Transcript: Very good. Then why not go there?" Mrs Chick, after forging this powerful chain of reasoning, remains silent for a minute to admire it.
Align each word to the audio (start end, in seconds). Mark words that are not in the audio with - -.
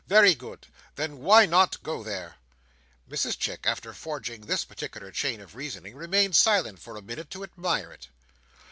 Very 0.07 0.33
good. 0.33 0.65
Then 0.95 1.19
why 1.19 1.45
not 1.45 1.83
go 1.83 2.01
there?" 2.03 2.37
Mrs 3.07 3.37
Chick, 3.37 3.67
after 3.67 3.93
forging 3.93 4.41
this 4.47 4.65
powerful 4.65 5.11
chain 5.11 5.39
of 5.39 5.53
reasoning, 5.53 5.95
remains 5.95 6.39
silent 6.39 6.79
for 6.79 6.97
a 6.97 7.03
minute 7.03 7.29
to 7.29 7.43
admire 7.43 7.91
it. 7.91 8.07